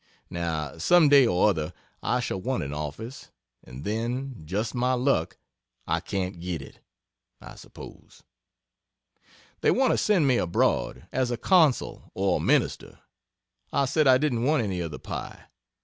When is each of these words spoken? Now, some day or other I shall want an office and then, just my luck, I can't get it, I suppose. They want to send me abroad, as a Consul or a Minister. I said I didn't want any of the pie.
Now, 0.31 0.79
some 0.79 1.09
day 1.09 1.27
or 1.27 1.47
other 1.47 1.73
I 2.01 2.21
shall 2.21 2.41
want 2.41 2.63
an 2.63 2.73
office 2.73 3.29
and 3.63 3.83
then, 3.83 4.41
just 4.43 4.73
my 4.73 4.93
luck, 4.93 5.37
I 5.85 5.99
can't 5.99 6.39
get 6.39 6.59
it, 6.59 6.79
I 7.39 7.53
suppose. 7.53 8.23
They 9.59 9.69
want 9.69 9.91
to 9.93 9.99
send 9.99 10.25
me 10.25 10.37
abroad, 10.37 11.07
as 11.11 11.29
a 11.29 11.37
Consul 11.37 12.09
or 12.15 12.37
a 12.37 12.41
Minister. 12.43 12.97
I 13.71 13.85
said 13.85 14.07
I 14.07 14.17
didn't 14.17 14.43
want 14.43 14.63
any 14.63 14.79
of 14.79 14.89
the 14.89 14.97
pie. 14.97 15.45